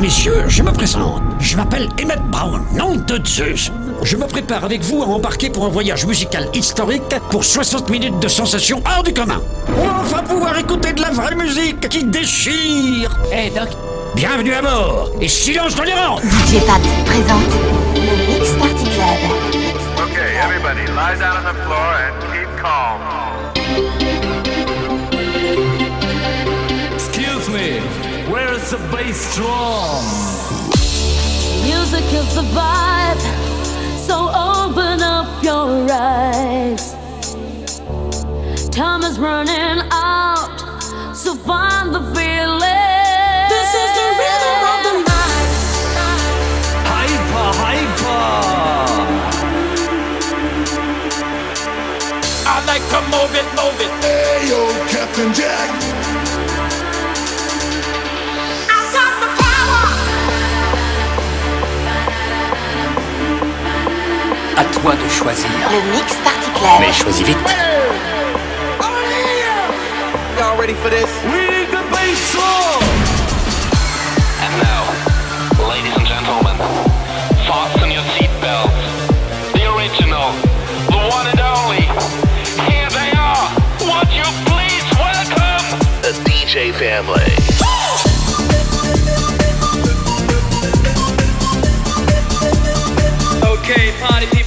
et 0.00 0.02
messieurs, 0.02 0.44
je 0.48 0.62
me 0.62 0.72
présente. 0.72 1.22
Je 1.38 1.56
m'appelle 1.56 1.88
Emmett 2.02 2.20
Brown, 2.30 2.62
nom 2.74 2.96
de 2.96 3.20
Zeus. 3.26 3.70
Je 4.02 4.16
me 4.16 4.26
prépare 4.26 4.64
avec 4.64 4.82
vous 4.82 5.02
à 5.02 5.06
embarquer 5.06 5.50
pour 5.50 5.64
un 5.66 5.68
voyage 5.68 6.06
musical 6.06 6.48
historique 6.54 7.02
pour 7.30 7.44
60 7.44 7.90
minutes 7.90 8.18
de 8.20 8.28
sensations 8.28 8.82
hors 8.86 9.02
du 9.02 9.12
commun. 9.12 9.40
On 9.68 9.86
va 9.86 10.00
enfin 10.00 10.22
pouvoir 10.22 10.58
écouter 10.58 10.92
de 10.92 11.02
la 11.02 11.10
vraie 11.10 11.34
musique 11.34 11.88
qui 11.88 12.04
déchire. 12.04 13.18
Hey 13.32 13.50
Doc, 13.50 13.68
Bienvenue 14.14 14.52
à 14.54 14.62
bord 14.62 15.10
et 15.20 15.28
silence 15.28 15.74
dans 15.74 15.84
les 15.84 15.94
rangs. 15.94 16.18
DJ 16.18 16.64
Pat 16.66 16.82
présente 17.04 17.50
le 17.94 18.32
Mix 18.32 18.50
Party 18.58 18.84
Club. 18.84 19.18
Okay, 20.04 20.36
everybody, 20.42 20.86
lie 20.92 21.16
down 21.18 21.36
on 21.36 21.44
the 21.44 21.54
floor 21.64 21.94
and 21.94 22.14
keep 22.32 22.48
calm. 22.60 23.00
Is 28.72 28.80
the 28.80 28.96
bass 28.96 29.34
drum? 29.34 30.04
Music 31.62 32.04
is 32.12 32.34
the 32.34 32.42
vibe, 32.54 33.20
so 33.98 34.28
open 34.28 35.02
up 35.02 35.42
your 35.42 35.90
eyes. 35.90 36.94
Time 38.70 39.02
is 39.02 39.18
running 39.18 39.82
out, 39.90 40.60
so 41.14 41.34
find 41.34 41.94
the 41.94 42.00
feeling. 42.14 43.48
This 43.54 43.70
is 43.82 43.90
the 43.98 44.08
rhythm 44.20 44.60
of 44.72 44.78
the 44.86 44.94
night. 45.10 45.50
Hyper, 46.90 47.50
hyper! 47.62 48.22
I 52.46 52.56
like 52.66 52.84
to 52.92 53.00
move 53.14 53.32
it, 53.40 53.48
move 53.58 53.80
it. 53.80 53.92
Hey 54.04 54.48
yo, 54.48 54.60
Captain 54.88 55.32
Jack. 55.34 56.09
À 64.60 64.64
toi 64.64 64.92
de 64.94 65.08
choisir. 65.08 65.48
Le 65.70 65.80
Mix 65.90 66.16
Party 66.16 66.50
Club. 66.50 66.80
Mais 66.80 66.92
choisis 66.92 67.24
vite. 67.24 67.38
Y'all 70.38 70.58
ready 70.58 70.74
for 70.74 70.90
this? 70.90 71.08
We 71.24 71.48
need 71.48 71.68
the 71.70 71.82
bass! 71.90 72.36
And 74.44 74.52
now, 74.60 74.84
ladies 75.66 75.96
and 75.96 76.06
gentlemen, 76.06 76.58
fasten 77.48 77.90
your 77.90 78.04
seatbelts. 78.12 78.76
The 79.54 79.64
original, 79.74 80.28
the 80.90 81.00
one 81.08 81.26
and 81.26 81.40
only. 81.40 81.88
Here 82.68 82.90
they 82.90 83.16
are. 83.16 83.48
Would 83.80 84.12
you 84.12 84.28
please 84.44 84.84
welcome 85.00 85.64
the 86.04 86.12
DJ 86.28 86.74
family? 86.74 87.32
Okay, 93.42 93.92
party 94.00 94.39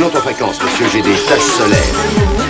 une 0.00 0.06
autre 0.06 0.20
fréquence, 0.22 0.62
monsieur. 0.62 0.86
J'ai 0.88 1.02
des 1.02 1.14
taches 1.28 1.42
solaires. 1.42 2.49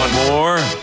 Want 0.00 0.14
more? 0.14 0.79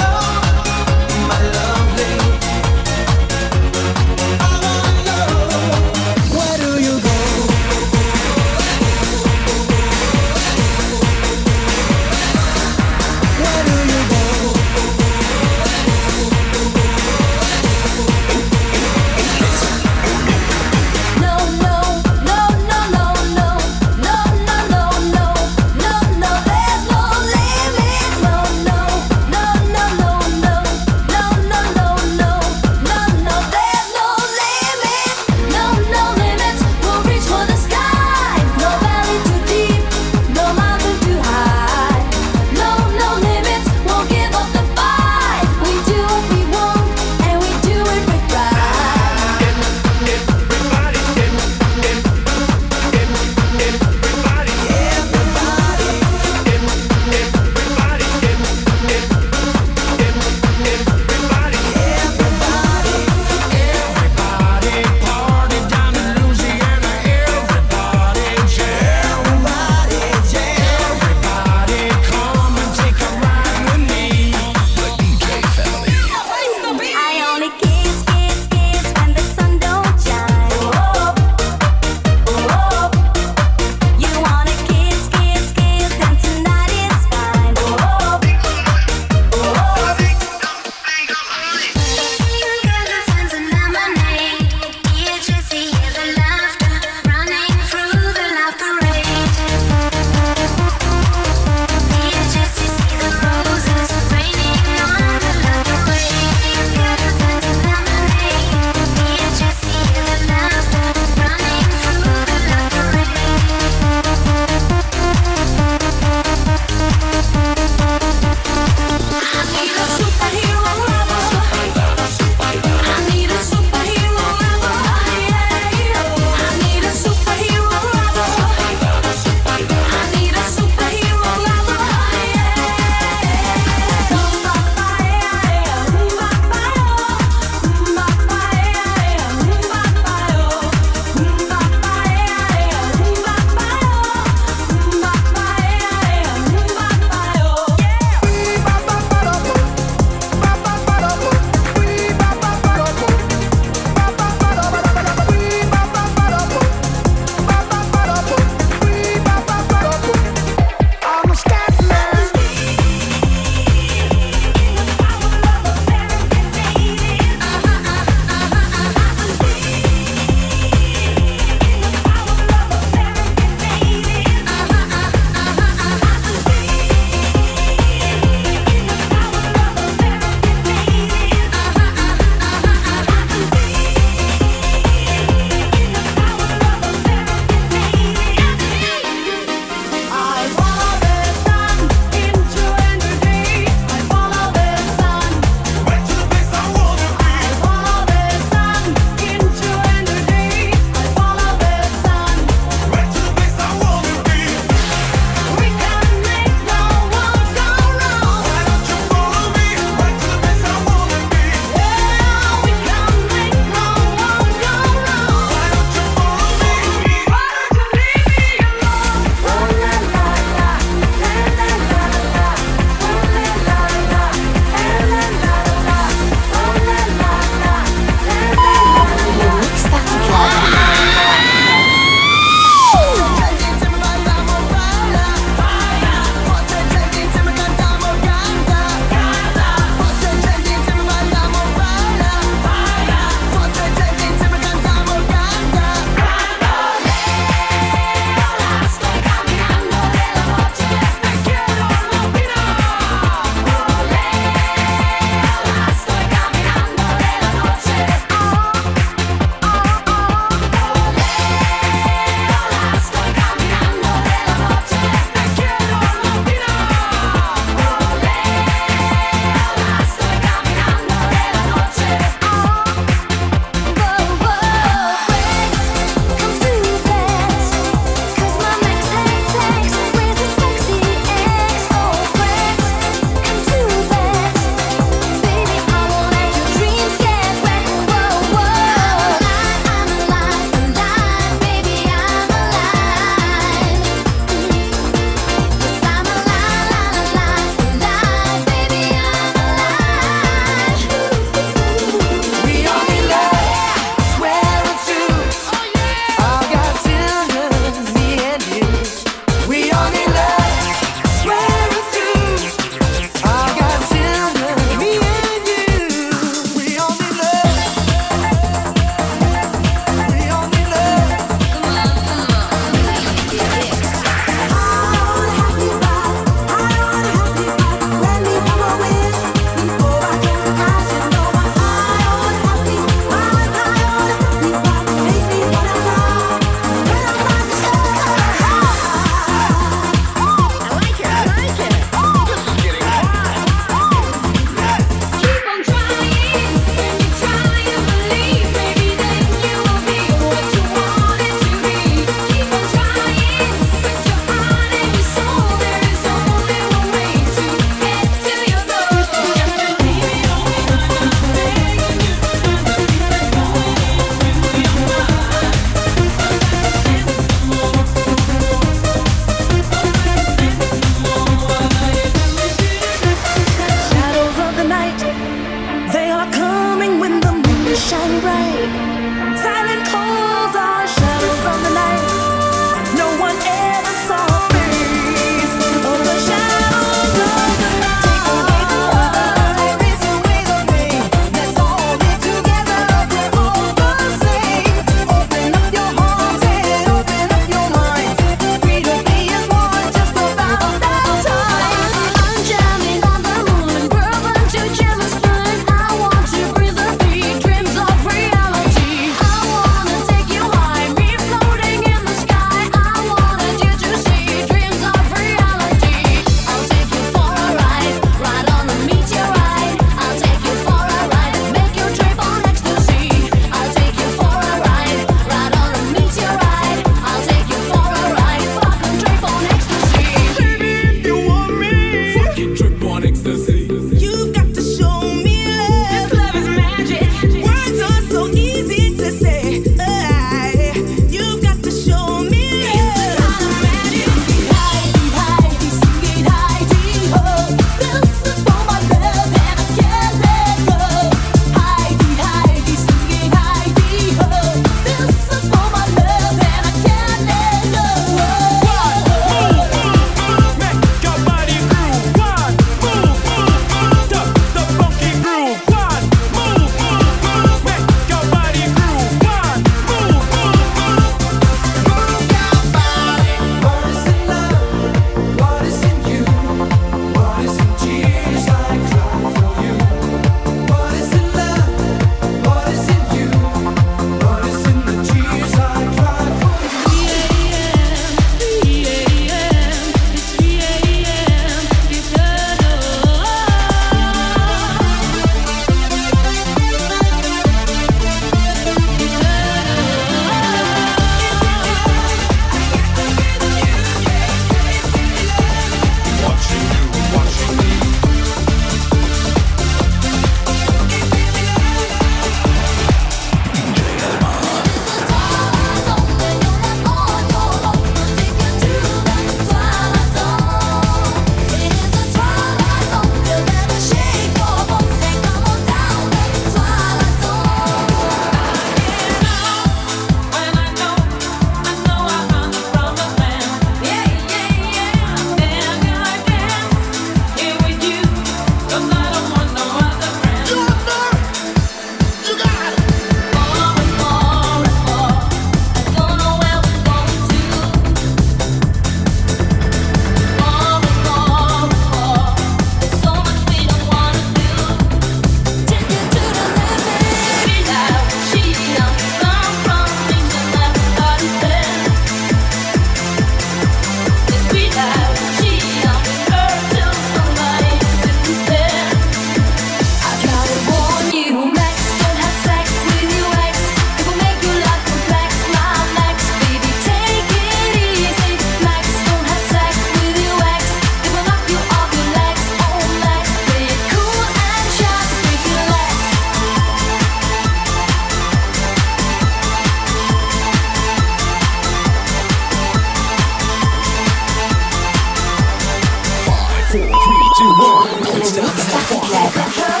Like. 599.09 600.00